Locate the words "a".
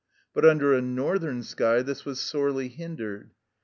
0.73-0.81